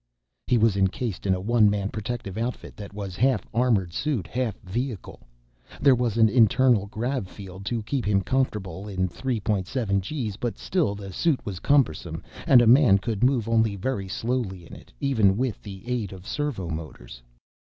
[0.47, 4.59] He was encased in a one man protective outfit that was half armored suit, half
[4.61, 5.19] vehicle.
[5.79, 10.95] There was an internal grav field to keep him comfortable in 3.7 gees, but still
[10.95, 15.37] the suit was cumbersome, and a man could move only very slowly in it, even
[15.37, 17.21] with the aid of servomotors.